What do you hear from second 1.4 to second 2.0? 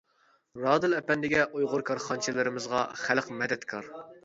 ئۇيغۇر